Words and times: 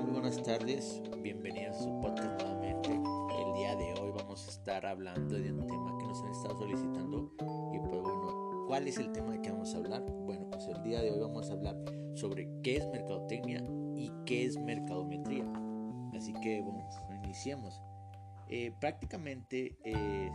muy 0.00 0.12
buenas 0.12 0.42
tardes. 0.42 1.02
Bienvenidos 1.18 1.76
a 1.76 1.80
su 1.80 2.00
podcast 2.00 2.40
nuevamente. 2.40 2.88
El 2.88 3.54
día 3.54 3.76
de 3.76 4.00
hoy 4.00 4.10
vamos 4.16 4.46
a 4.46 4.50
estar 4.50 4.86
hablando 4.86 5.34
de 5.34 5.52
un 5.52 5.66
tema 5.66 5.98
que 5.98 6.06
nos 6.06 6.22
han 6.22 6.30
estado 6.30 6.56
solicitando. 6.56 7.30
Y 7.74 7.78
pues 7.80 8.00
bueno, 8.00 8.64
¿cuál 8.66 8.88
es 8.88 8.96
el 8.96 9.12
tema 9.12 9.40
que 9.42 9.50
vamos 9.50 9.74
a 9.74 9.76
hablar? 9.76 10.02
Bueno, 10.02 10.48
pues 10.50 10.66
el 10.68 10.82
día 10.84 11.02
de 11.02 11.10
hoy 11.10 11.20
vamos 11.20 11.50
a 11.50 11.52
hablar 11.52 11.76
sobre 12.14 12.48
qué 12.62 12.76
es 12.76 12.88
mercadotecnia 12.88 13.62
y 13.94 14.10
qué 14.24 14.46
es 14.46 14.58
mercadometría. 14.58 15.44
Así 16.16 16.32
que 16.42 16.62
bueno, 16.62 16.82
iniciemos. 17.22 17.82
Eh, 18.48 18.72
prácticamente 18.80 19.76
eh, 19.84 20.30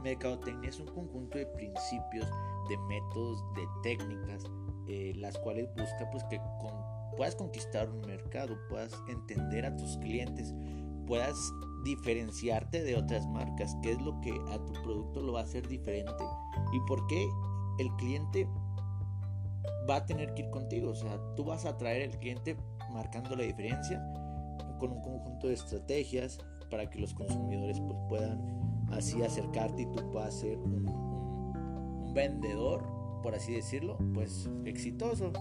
mercadotecnia 0.00 0.68
es 0.68 0.78
un 0.78 0.86
conjunto 0.86 1.38
de 1.38 1.46
principios, 1.46 2.28
de 2.68 2.78
métodos, 2.88 3.42
de 3.56 3.66
técnicas, 3.82 4.44
eh, 4.86 5.12
las 5.16 5.36
cuales 5.38 5.68
busca 5.74 6.08
pues 6.12 6.22
que 6.30 6.38
con 6.60 6.89
puedas 7.16 7.36
conquistar 7.36 7.88
un 7.90 8.00
mercado, 8.02 8.56
puedas 8.68 8.92
entender 9.08 9.66
a 9.66 9.76
tus 9.76 9.96
clientes, 9.98 10.54
puedas 11.06 11.36
diferenciarte 11.84 12.82
de 12.82 12.96
otras 12.96 13.26
marcas, 13.26 13.76
qué 13.82 13.92
es 13.92 14.00
lo 14.00 14.20
que 14.20 14.32
a 14.52 14.64
tu 14.64 14.72
producto 14.82 15.22
lo 15.22 15.32
va 15.32 15.40
a 15.40 15.44
hacer 15.44 15.66
diferente 15.66 16.24
y 16.72 16.80
por 16.86 17.06
qué 17.06 17.26
el 17.78 17.90
cliente 17.96 18.46
va 19.88 19.96
a 19.96 20.06
tener 20.06 20.34
que 20.34 20.42
ir 20.42 20.50
contigo. 20.50 20.90
O 20.90 20.94
sea, 20.94 21.18
tú 21.36 21.44
vas 21.44 21.64
a 21.64 21.70
atraer 21.70 22.10
al 22.10 22.18
cliente 22.18 22.56
marcando 22.92 23.34
la 23.36 23.44
diferencia 23.44 24.00
con 24.78 24.92
un 24.92 25.02
conjunto 25.02 25.48
de 25.48 25.54
estrategias 25.54 26.38
para 26.70 26.88
que 26.88 26.98
los 26.98 27.14
consumidores 27.14 27.80
pues, 27.80 27.98
puedan 28.08 28.86
así 28.92 29.22
acercarte 29.22 29.82
y 29.82 29.86
tú 29.86 30.10
puedas 30.10 30.34
ser 30.34 30.58
un, 30.58 30.88
un 30.88 32.14
vendedor, 32.14 32.84
por 33.22 33.34
así 33.34 33.52
decirlo, 33.52 33.98
pues 34.14 34.48
exitoso. 34.64 35.32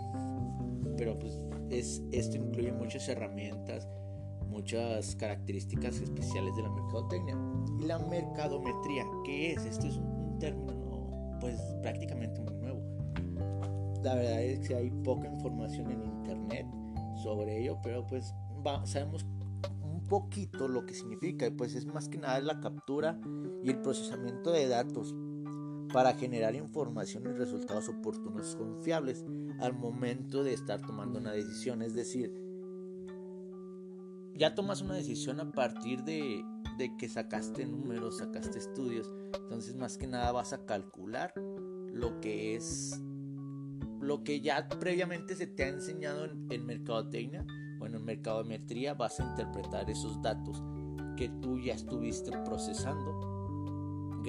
Pero 0.98 1.17
pues 1.17 1.39
es, 1.70 2.02
esto 2.12 2.38
incluye 2.38 2.72
muchas 2.72 3.08
herramientas, 3.08 3.88
muchas 4.48 5.16
características 5.16 6.02
especiales 6.02 6.56
de 6.56 6.64
la 6.64 6.70
mercadotecnia. 6.70 7.38
Y 7.80 7.86
la 7.86 8.00
mercadometría, 8.00 9.06
¿qué 9.26 9.53
es? 9.53 9.66
Esto 9.66 9.88
es 9.88 9.98
un, 9.98 10.38
término 10.39 11.38
pues 11.39 11.59
prácticamente 11.81 12.42
muy 12.42 12.53
nuevo. 12.56 12.81
La 14.03 14.16
verdad 14.16 14.42
es 14.42 14.67
que 14.67 14.76
hay 14.76 14.89
poca 15.03 15.28
información 15.28 15.92
en 15.92 16.03
internet 16.03 16.66
sobre 17.23 17.61
ello, 17.61 17.78
pero 17.83 18.06
pues 18.08 18.33
sabemos 18.86 19.26
un 19.83 20.06
poquito 20.08 20.67
lo 20.67 20.86
que 20.86 20.94
significa. 20.94 21.50
Pues 21.56 21.76
es 21.76 21.86
más 21.86 22.08
que 22.08 22.17
nada 22.17 22.39
la 22.39 22.59
captura 22.59 23.20
y 23.64 23.70
el 23.70 23.81
procesamiento 23.81 24.52
de 24.52 24.67
datos 24.67 25.14
para 25.92 26.14
generar 26.14 26.56
información 26.56 27.23
y 27.26 27.38
resultados 27.38 27.90
oportunos 27.90 28.56
confiables 28.56 29.26
al 29.59 29.73
momento 29.73 30.44
de 30.44 30.54
estar 30.54 30.82
tomando 30.82 31.20
una 31.20 31.32
decisión. 31.32 31.82
Es 31.82 31.94
decir, 31.94 32.34
ya 34.36 34.56
tomas 34.56 34.82
una 34.82 34.95
decisión 34.95 35.40
a 35.40 35.52
partir 35.52 36.04
de, 36.04 36.44
que 36.98 37.10
sacaste 37.10 37.66
números, 37.66 38.17
sacaste 38.17 38.60
estudios. 38.60 39.14
Entonces 39.42 39.76
más 39.76 39.98
que 39.98 40.08
nada 40.08 40.32
vas 40.32 40.54
a 40.54 40.66
calcular 40.66 41.34
lo 41.92 42.20
que 42.22 42.56
es 42.56 43.02
lo 44.00 44.23
que 44.23 44.40
ya 44.40 44.70
previamente 44.70 45.36
se 45.36 45.45
te 45.45 45.64
ha 45.64 45.67
enseñado 45.67 46.26
en, 46.26 46.48
en 46.52 46.66
mercadotecnia. 46.66 47.45
Bueno, 47.80 47.98
en 47.98 48.06
mercadometría 48.06 48.94
vas 48.94 49.20
a 49.20 49.26
interpretar 49.26 49.90
esos 49.90 50.22
datos 50.22 50.64
que 51.17 51.28
tú 51.42 51.60
ya 51.60 51.73
estuviste 51.73 52.32
procesando 52.45 53.39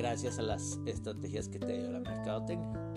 gracias 0.00 0.38
a 0.38 0.42
las 0.42 0.80
estrategias 0.86 1.48
que 1.48 1.58
te 1.58 1.78
dio 1.78 1.90
la 1.90 2.00
mercadotecnia. 2.00 2.89